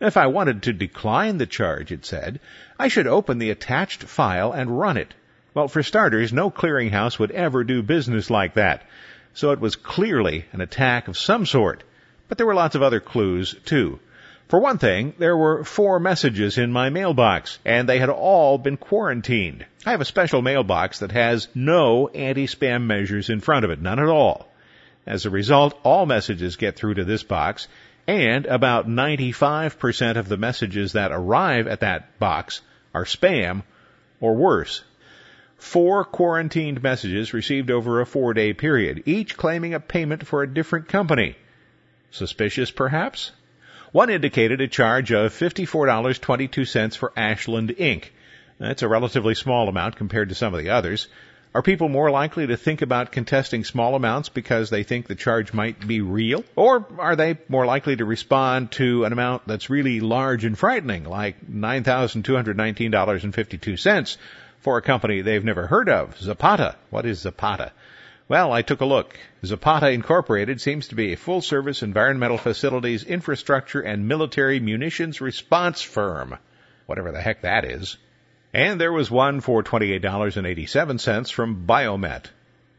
If 0.00 0.16
I 0.16 0.28
wanted 0.28 0.62
to 0.62 0.72
decline 0.72 1.36
the 1.36 1.46
charge, 1.46 1.92
it 1.92 2.06
said, 2.06 2.40
I 2.78 2.88
should 2.88 3.06
open 3.06 3.38
the 3.38 3.50
attached 3.50 4.02
file 4.02 4.50
and 4.52 4.80
run 4.80 4.96
it. 4.96 5.12
Well, 5.52 5.68
for 5.68 5.82
starters, 5.82 6.32
no 6.32 6.50
clearinghouse 6.50 7.18
would 7.18 7.32
ever 7.32 7.64
do 7.64 7.82
business 7.82 8.30
like 8.30 8.54
that. 8.54 8.82
So 9.34 9.50
it 9.50 9.60
was 9.60 9.76
clearly 9.76 10.46
an 10.52 10.62
attack 10.62 11.08
of 11.08 11.18
some 11.18 11.44
sort. 11.44 11.82
But 12.28 12.38
there 12.38 12.46
were 12.46 12.54
lots 12.54 12.76
of 12.76 12.82
other 12.82 13.00
clues, 13.00 13.54
too. 13.66 14.00
For 14.48 14.58
one 14.58 14.78
thing, 14.78 15.12
there 15.18 15.36
were 15.36 15.64
four 15.64 16.00
messages 16.00 16.56
in 16.56 16.72
my 16.72 16.88
mailbox, 16.88 17.58
and 17.64 17.88
they 17.88 17.98
had 17.98 18.08
all 18.08 18.56
been 18.56 18.78
quarantined. 18.78 19.66
I 19.84 19.90
have 19.90 20.00
a 20.00 20.06
special 20.06 20.40
mailbox 20.40 21.00
that 21.00 21.12
has 21.12 21.48
no 21.54 22.08
anti-spam 22.08 22.84
measures 22.86 23.28
in 23.28 23.40
front 23.40 23.66
of 23.66 23.70
it, 23.70 23.82
none 23.82 24.00
at 24.00 24.08
all. 24.08 24.50
As 25.06 25.26
a 25.26 25.30
result, 25.30 25.78
all 25.82 26.06
messages 26.06 26.56
get 26.56 26.76
through 26.76 26.94
to 26.94 27.04
this 27.04 27.22
box, 27.22 27.68
and 28.06 28.46
about 28.46 28.88
95% 28.88 30.16
of 30.16 30.28
the 30.28 30.36
messages 30.36 30.92
that 30.92 31.12
arrive 31.12 31.66
at 31.66 31.80
that 31.80 32.18
box 32.18 32.60
are 32.94 33.04
spam 33.04 33.62
or 34.20 34.34
worse. 34.34 34.82
Four 35.56 36.04
quarantined 36.04 36.82
messages 36.82 37.34
received 37.34 37.70
over 37.70 38.00
a 38.00 38.06
four 38.06 38.32
day 38.34 38.52
period, 38.52 39.02
each 39.06 39.36
claiming 39.36 39.74
a 39.74 39.80
payment 39.80 40.26
for 40.26 40.42
a 40.42 40.52
different 40.52 40.88
company. 40.88 41.36
Suspicious 42.10 42.70
perhaps? 42.70 43.32
One 43.92 44.10
indicated 44.10 44.60
a 44.60 44.68
charge 44.68 45.12
of 45.12 45.32
$54.22 45.32 46.96
for 46.96 47.12
Ashland 47.16 47.70
Inc. 47.70 48.04
That's 48.58 48.82
a 48.82 48.88
relatively 48.88 49.34
small 49.34 49.68
amount 49.68 49.96
compared 49.96 50.28
to 50.28 50.34
some 50.34 50.54
of 50.54 50.60
the 50.62 50.70
others. 50.70 51.08
Are 51.52 51.62
people 51.62 51.88
more 51.88 52.12
likely 52.12 52.46
to 52.46 52.56
think 52.56 52.80
about 52.80 53.10
contesting 53.10 53.64
small 53.64 53.96
amounts 53.96 54.28
because 54.28 54.70
they 54.70 54.84
think 54.84 55.08
the 55.08 55.16
charge 55.16 55.52
might 55.52 55.84
be 55.84 56.00
real? 56.00 56.44
Or 56.54 56.86
are 56.96 57.16
they 57.16 57.38
more 57.48 57.66
likely 57.66 57.96
to 57.96 58.04
respond 58.04 58.70
to 58.72 59.04
an 59.04 59.12
amount 59.12 59.48
that's 59.48 59.68
really 59.68 59.98
large 59.98 60.44
and 60.44 60.56
frightening, 60.56 61.02
like 61.02 61.44
$9,219.52 61.50 64.16
for 64.60 64.78
a 64.78 64.82
company 64.82 65.22
they've 65.22 65.44
never 65.44 65.66
heard 65.66 65.88
of, 65.88 66.16
Zapata? 66.20 66.76
What 66.90 67.04
is 67.04 67.18
Zapata? 67.18 67.72
Well, 68.28 68.52
I 68.52 68.62
took 68.62 68.80
a 68.80 68.84
look. 68.84 69.18
Zapata 69.44 69.90
Incorporated 69.90 70.60
seems 70.60 70.86
to 70.88 70.94
be 70.94 71.12
a 71.12 71.16
full 71.16 71.42
service 71.42 71.82
environmental 71.82 72.38
facilities, 72.38 73.02
infrastructure, 73.02 73.80
and 73.80 74.06
military 74.06 74.60
munitions 74.60 75.20
response 75.20 75.82
firm. 75.82 76.38
Whatever 76.86 77.10
the 77.10 77.20
heck 77.20 77.42
that 77.42 77.64
is. 77.64 77.96
And 78.52 78.80
there 78.80 78.92
was 78.92 79.08
one 79.10 79.40
for 79.40 79.62
$28.87 79.62 81.32
from 81.32 81.66
Biomet. 81.66 82.24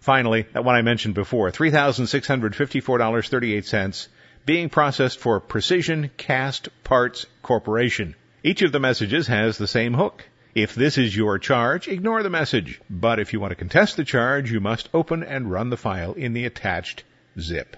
Finally, 0.01 0.45
that 0.53 0.65
one 0.65 0.75
I 0.75 0.81
mentioned 0.81 1.13
before, 1.13 1.51
$3,654.38 1.51 4.07
being 4.45 4.69
processed 4.69 5.19
for 5.19 5.39
Precision 5.39 6.09
Cast 6.17 6.69
Parts 6.83 7.25
Corporation. 7.41 8.15
Each 8.43 8.61
of 8.63 8.71
the 8.71 8.79
messages 8.79 9.27
has 9.27 9.57
the 9.57 9.67
same 9.67 9.93
hook. 9.93 10.25
If 10.55 10.75
this 10.75 10.97
is 10.97 11.15
your 11.15 11.39
charge, 11.39 11.87
ignore 11.87 12.23
the 12.23 12.29
message. 12.29 12.81
But 12.89 13.19
if 13.19 13.31
you 13.31 13.39
want 13.39 13.51
to 13.51 13.55
contest 13.55 13.95
the 13.95 14.03
charge, 14.03 14.51
you 14.51 14.59
must 14.59 14.89
open 14.93 15.23
and 15.23 15.49
run 15.49 15.69
the 15.69 15.77
file 15.77 16.11
in 16.13 16.33
the 16.33 16.45
attached 16.45 17.05
zip. 17.39 17.77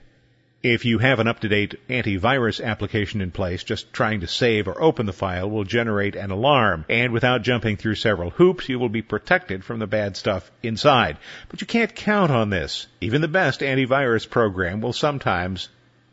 If 0.64 0.86
you 0.86 1.00
have 1.00 1.20
an 1.20 1.28
up-to-date 1.28 1.90
antivirus 1.90 2.64
application 2.64 3.20
in 3.20 3.32
place, 3.32 3.66
just 3.66 3.92
trying 3.92 4.22
to 4.22 4.28
save 4.28 4.70
or 4.70 4.82
open 4.82 5.06
the 5.06 5.12
file 5.12 5.50
will 5.50 5.66
generate 5.66 6.16
an 6.16 6.32
alarm, 6.32 6.86
and 6.88 7.12
without 7.12 7.42
jumping 7.42 7.76
through 7.76 7.96
several 7.96 8.30
hoops, 8.30 8.70
you 8.70 8.80
will 8.80 8.88
be 8.88 9.02
protected 9.02 9.66
from 9.66 9.80
the 9.80 9.88
bad 9.88 10.16
stuff 10.16 10.50
inside. 10.64 11.18
But 11.50 11.60
you 11.60 11.68
can't 11.68 11.94
count 11.94 12.32
on 12.32 12.50
this. 12.50 12.88
Even 13.02 13.20
the 13.20 13.28
best 13.28 13.60
antivirus 13.60 14.30
program 14.30 14.80
will 14.80 14.94
sometimes 14.94 15.68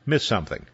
miss 0.05 0.25
something. 0.25 0.67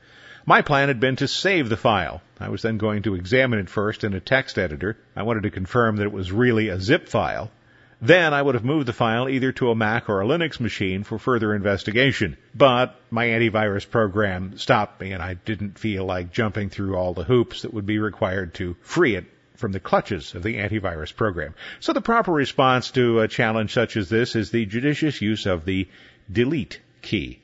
My 0.46 0.62
plan 0.62 0.88
had 0.88 0.98
been 0.98 1.16
to 1.16 1.28
save 1.28 1.68
the 1.68 1.76
file. 1.76 2.22
I 2.40 2.48
was 2.48 2.62
then 2.62 2.78
going 2.78 3.02
to 3.02 3.14
examine 3.14 3.58
it 3.58 3.68
first 3.68 4.04
in 4.04 4.14
a 4.14 4.20
text 4.20 4.58
editor. 4.58 4.96
I 5.14 5.24
wanted 5.24 5.42
to 5.42 5.50
confirm 5.50 5.96
that 5.96 6.04
it 6.04 6.12
was 6.12 6.32
really 6.32 6.70
a 6.70 6.80
zip 6.80 7.10
file. 7.10 7.50
Then 8.00 8.34
I 8.34 8.42
would 8.42 8.54
have 8.54 8.64
moved 8.64 8.86
the 8.86 8.92
file 8.92 9.28
either 9.28 9.52
to 9.52 9.70
a 9.70 9.74
Mac 9.74 10.08
or 10.08 10.20
a 10.20 10.26
Linux 10.26 10.60
machine 10.60 11.02
for 11.02 11.18
further 11.18 11.54
investigation. 11.54 12.36
But 12.54 13.00
my 13.10 13.26
antivirus 13.26 13.88
program 13.88 14.58
stopped 14.58 15.00
me 15.00 15.12
and 15.12 15.22
I 15.22 15.34
didn't 15.34 15.78
feel 15.78 16.04
like 16.04 16.32
jumping 16.32 16.68
through 16.68 16.96
all 16.96 17.14
the 17.14 17.24
hoops 17.24 17.62
that 17.62 17.72
would 17.72 17.86
be 17.86 17.98
required 17.98 18.54
to 18.54 18.76
free 18.82 19.14
it 19.14 19.24
from 19.56 19.72
the 19.72 19.80
clutches 19.80 20.34
of 20.34 20.42
the 20.42 20.56
antivirus 20.56 21.14
program. 21.16 21.54
So 21.80 21.94
the 21.94 22.02
proper 22.02 22.32
response 22.32 22.90
to 22.92 23.20
a 23.20 23.28
challenge 23.28 23.72
such 23.72 23.96
as 23.96 24.10
this 24.10 24.36
is 24.36 24.50
the 24.50 24.66
judicious 24.66 25.22
use 25.22 25.46
of 25.46 25.64
the 25.64 25.88
delete 26.30 26.80
key. 27.00 27.40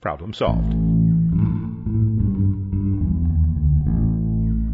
Problem 0.00 0.32
solved. 0.32 0.99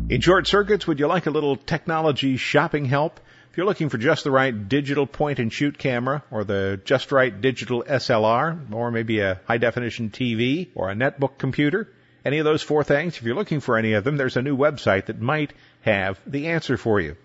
In 0.09 0.21
short 0.21 0.47
circuits, 0.47 0.87
would 0.87 1.01
you 1.01 1.09
like 1.09 1.27
a 1.27 1.33
little 1.33 1.57
technology 1.57 2.37
shopping 2.37 2.85
help? 2.85 3.19
If 3.51 3.57
you're 3.57 3.67
looking 3.67 3.89
for 3.89 3.99
just 3.99 4.23
the 4.23 4.31
right 4.31 4.69
digital 4.69 5.05
point 5.05 5.41
and 5.41 5.53
shoot 5.53 5.77
camera, 5.77 6.23
or 6.31 6.45
the 6.45 6.81
just 6.85 7.11
right 7.11 7.41
digital 7.41 7.83
SLR, 7.83 8.73
or 8.73 8.93
maybe 8.93 9.19
a 9.19 9.41
high 9.47 9.59
definition 9.59 10.11
TV, 10.11 10.69
or 10.77 10.93
a 10.93 10.95
netbook 10.95 11.39
computer, 11.39 11.89
any 12.25 12.39
of 12.39 12.45
those 12.45 12.63
four 12.63 12.85
things, 12.85 13.17
if 13.17 13.25
you're 13.25 13.35
looking 13.35 13.59
for 13.59 13.77
any 13.77 13.95
of 13.95 14.05
them, 14.05 14.17
there's 14.17 14.37
a 14.37 14.43
new 14.43 14.57
website 14.57 15.07
that 15.07 15.21
might 15.21 15.53
have 15.81 16.21
the 16.25 16.47
answer 16.47 16.77
for 16.77 17.01
you. 17.01 17.17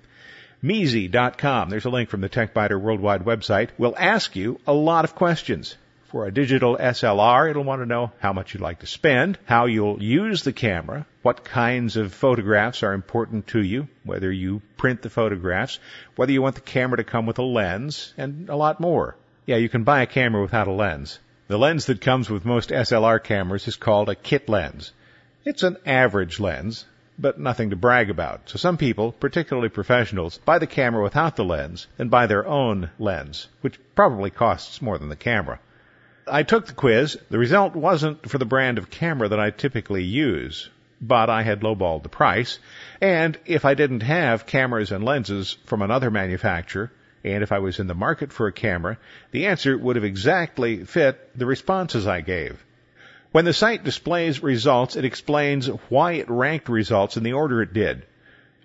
Measy.com, 0.63 1.69
there's 1.69 1.85
a 1.85 1.91
link 1.91 2.09
from 2.09 2.21
the 2.21 2.29
TechByter 2.29 2.81
Worldwide 2.81 3.25
website, 3.25 3.69
will 3.77 3.95
ask 3.95 4.35
you 4.35 4.59
a 4.65 4.73
lot 4.73 5.05
of 5.05 5.13
questions. 5.13 5.77
For 6.11 6.25
a 6.25 6.33
digital 6.33 6.75
SLR, 6.75 7.49
it'll 7.49 7.63
want 7.63 7.81
to 7.81 7.85
know 7.85 8.11
how 8.19 8.33
much 8.33 8.53
you'd 8.53 8.59
like 8.59 8.79
to 8.79 8.85
spend, 8.85 9.37
how 9.45 9.67
you'll 9.67 10.03
use 10.03 10.43
the 10.43 10.51
camera, 10.51 11.05
what 11.21 11.45
kinds 11.45 11.95
of 11.95 12.13
photographs 12.13 12.83
are 12.83 12.91
important 12.91 13.47
to 13.47 13.61
you, 13.61 13.87
whether 14.03 14.29
you 14.29 14.61
print 14.75 15.03
the 15.03 15.09
photographs, 15.09 15.79
whether 16.17 16.33
you 16.33 16.41
want 16.41 16.55
the 16.55 16.61
camera 16.61 16.97
to 16.97 17.05
come 17.05 17.25
with 17.25 17.39
a 17.39 17.43
lens, 17.43 18.13
and 18.17 18.49
a 18.49 18.57
lot 18.57 18.81
more. 18.81 19.15
Yeah, 19.45 19.55
you 19.55 19.69
can 19.69 19.85
buy 19.85 20.01
a 20.01 20.05
camera 20.05 20.41
without 20.41 20.67
a 20.67 20.73
lens. 20.73 21.17
The 21.47 21.57
lens 21.57 21.85
that 21.85 22.01
comes 22.01 22.29
with 22.29 22.43
most 22.43 22.71
SLR 22.71 23.23
cameras 23.23 23.69
is 23.69 23.77
called 23.77 24.09
a 24.09 24.15
kit 24.15 24.49
lens. 24.49 24.91
It's 25.45 25.63
an 25.63 25.77
average 25.85 26.41
lens, 26.41 26.83
but 27.17 27.39
nothing 27.39 27.69
to 27.69 27.77
brag 27.77 28.09
about. 28.09 28.49
So 28.49 28.57
some 28.57 28.75
people, 28.75 29.13
particularly 29.13 29.69
professionals, 29.69 30.39
buy 30.39 30.59
the 30.59 30.67
camera 30.67 31.03
without 31.03 31.37
the 31.37 31.45
lens 31.45 31.87
and 31.97 32.11
buy 32.11 32.27
their 32.27 32.45
own 32.45 32.89
lens, 32.99 33.47
which 33.61 33.79
probably 33.95 34.29
costs 34.29 34.81
more 34.81 34.97
than 34.97 35.07
the 35.07 35.15
camera. 35.15 35.59
I 36.27 36.43
took 36.43 36.67
the 36.67 36.73
quiz. 36.73 37.17
The 37.29 37.37
result 37.37 37.75
wasn't 37.75 38.29
for 38.29 38.37
the 38.37 38.45
brand 38.45 38.77
of 38.77 38.89
camera 38.89 39.29
that 39.29 39.39
I 39.39 39.49
typically 39.49 40.03
use, 40.03 40.69
but 41.01 41.29
I 41.29 41.41
had 41.41 41.61
lowballed 41.61 42.03
the 42.03 42.09
price. 42.09 42.59
And 42.99 43.37
if 43.45 43.65
I 43.65 43.73
didn't 43.73 44.03
have 44.03 44.45
cameras 44.45 44.91
and 44.91 45.03
lenses 45.03 45.57
from 45.65 45.81
another 45.81 46.11
manufacturer, 46.11 46.91
and 47.23 47.43
if 47.43 47.51
I 47.51 47.59
was 47.59 47.79
in 47.79 47.87
the 47.87 47.95
market 47.95 48.31
for 48.31 48.47
a 48.47 48.51
camera, 48.51 48.97
the 49.31 49.47
answer 49.47 49.77
would 49.77 49.95
have 49.95 50.05
exactly 50.05 50.83
fit 50.83 51.37
the 51.37 51.45
responses 51.45 52.07
I 52.07 52.21
gave. 52.21 52.63
When 53.31 53.45
the 53.45 53.53
site 53.53 53.83
displays 53.83 54.43
results, 54.43 54.95
it 54.95 55.05
explains 55.05 55.67
why 55.89 56.13
it 56.13 56.29
ranked 56.29 56.69
results 56.69 57.17
in 57.17 57.23
the 57.23 57.33
order 57.33 57.61
it 57.61 57.73
did. 57.73 58.05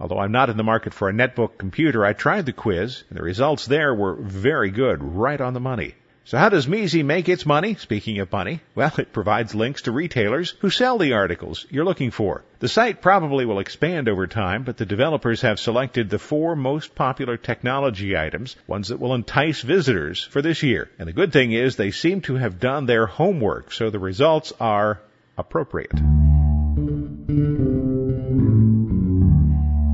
Although 0.00 0.18
I'm 0.18 0.32
not 0.32 0.50
in 0.50 0.56
the 0.56 0.64
market 0.64 0.92
for 0.92 1.08
a 1.08 1.12
netbook 1.12 1.56
computer, 1.56 2.04
I 2.04 2.12
tried 2.12 2.46
the 2.46 2.52
quiz, 2.52 3.04
and 3.08 3.18
the 3.18 3.22
results 3.22 3.66
there 3.66 3.94
were 3.94 4.14
very 4.14 4.70
good, 4.70 5.02
right 5.02 5.40
on 5.40 5.54
the 5.54 5.60
money. 5.60 5.94
So 6.26 6.38
how 6.38 6.48
does 6.48 6.66
Measy 6.66 7.04
make 7.04 7.28
its 7.28 7.46
money? 7.46 7.76
Speaking 7.76 8.18
of 8.18 8.32
money, 8.32 8.60
well, 8.74 8.92
it 8.98 9.12
provides 9.12 9.54
links 9.54 9.82
to 9.82 9.92
retailers 9.92 10.56
who 10.58 10.70
sell 10.70 10.98
the 10.98 11.12
articles 11.12 11.64
you're 11.70 11.84
looking 11.84 12.10
for. 12.10 12.42
The 12.58 12.66
site 12.66 13.00
probably 13.00 13.46
will 13.46 13.60
expand 13.60 14.08
over 14.08 14.26
time, 14.26 14.64
but 14.64 14.76
the 14.76 14.86
developers 14.86 15.42
have 15.42 15.60
selected 15.60 16.10
the 16.10 16.18
four 16.18 16.56
most 16.56 16.96
popular 16.96 17.36
technology 17.36 18.16
items, 18.16 18.56
ones 18.66 18.88
that 18.88 18.98
will 18.98 19.14
entice 19.14 19.60
visitors 19.62 20.20
for 20.20 20.42
this 20.42 20.64
year. 20.64 20.90
And 20.98 21.06
the 21.06 21.12
good 21.12 21.32
thing 21.32 21.52
is 21.52 21.76
they 21.76 21.92
seem 21.92 22.22
to 22.22 22.34
have 22.34 22.58
done 22.58 22.86
their 22.86 23.06
homework, 23.06 23.70
so 23.70 23.90
the 23.90 24.00
results 24.00 24.52
are 24.58 25.00
appropriate. 25.38 25.92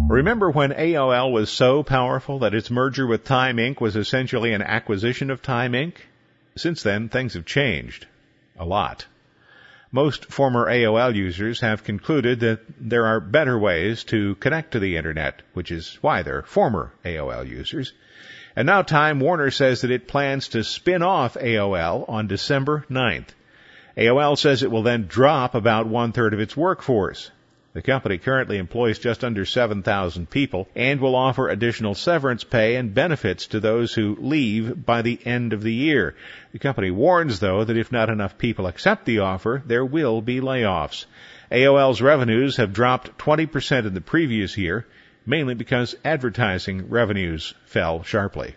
Remember 0.09 0.51
when 0.51 0.73
AOL 0.73 1.31
was 1.31 1.51
so 1.51 1.83
powerful 1.83 2.38
that 2.38 2.55
its 2.55 2.71
merger 2.71 3.07
with 3.07 3.25
Time 3.25 3.59
Inc. 3.59 3.83
was 3.83 3.97
essentially 3.97 4.55
an 4.55 4.62
acquisition 4.62 5.31
of 5.31 5.42
Time 5.42 5.73
Inc.? 5.73 5.97
Since 6.57 6.83
then, 6.83 7.09
things 7.09 7.35
have 7.35 7.45
changed. 7.47 8.07
A 8.59 8.65
lot. 8.65 9.07
Most 9.91 10.27
former 10.27 10.67
AOL 10.67 11.15
users 11.15 11.61
have 11.61 11.85
concluded 11.85 12.41
that 12.41 12.61
there 12.81 13.07
are 13.07 13.21
better 13.21 13.59
ways 13.59 14.05
to 14.05 14.35
connect 14.37 14.73
to 14.73 14.79
the 14.79 14.97
internet, 14.97 15.43
which 15.53 15.71
is 15.71 15.99
why 16.01 16.23
they're 16.23 16.43
former 16.43 16.93
AOL 17.05 17.47
users. 17.47 17.93
And 18.57 18.67
now 18.67 18.83
Time 18.83 19.21
Warner 19.21 19.51
says 19.51 19.81
that 19.81 19.91
it 19.91 20.09
plans 20.09 20.49
to 20.49 20.65
spin 20.65 21.03
off 21.03 21.35
AOL 21.35 22.09
on 22.09 22.27
December 22.27 22.85
9th. 22.91 23.29
AOL 23.97 24.38
says 24.38 24.62
it 24.62 24.71
will 24.71 24.83
then 24.83 25.07
drop 25.07 25.55
about 25.55 25.87
one 25.87 26.12
third 26.12 26.33
of 26.33 26.41
its 26.41 26.57
workforce. 26.57 27.31
The 27.75 27.83
company 27.83 28.19
currently 28.19 28.59
employs 28.59 28.99
just 28.99 29.25
under 29.25 29.45
7,000 29.45 30.29
people 30.29 30.69
and 30.75 31.01
will 31.01 31.15
offer 31.15 31.49
additional 31.49 31.95
severance 31.95 32.45
pay 32.45 32.77
and 32.77 32.93
benefits 32.95 33.47
to 33.49 33.61
those 33.61 33.95
who 33.95 34.17
leave 34.21 34.85
by 34.85 35.03
the 35.03 35.19
end 35.25 35.53
of 35.53 35.63
the 35.63 35.73
year. 35.73 36.15
The 36.53 36.59
company 36.59 36.91
warns, 36.91 37.41
though, 37.41 37.65
that 37.65 37.77
if 37.77 37.91
not 37.91 38.11
enough 38.11 38.39
people 38.39 38.67
accept 38.67 39.07
the 39.07 39.21
offer, 39.21 39.63
there 39.67 39.85
will 39.85 40.21
be 40.21 40.41
layoffs. 40.41 41.07
AOL's 41.51 42.03
revenues 42.03 42.57
have 42.59 42.73
dropped 42.73 43.19
20% 43.19 43.87
in 43.87 43.95
the 43.95 44.01
previous 44.01 44.57
year 44.59 44.87
mainly 45.27 45.55
because 45.55 45.95
advertising 46.05 46.89
revenues 46.89 47.55
fell 47.65 48.03
sharply. 48.03 48.57